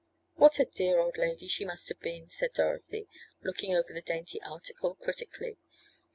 [0.33, 3.07] "What a dear old lady she must have been," said Dorothy,
[3.43, 5.57] looking over the dainty article critically.